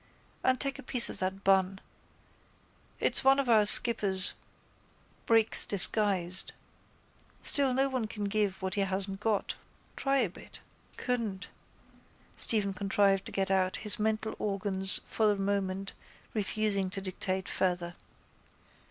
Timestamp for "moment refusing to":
15.35-16.99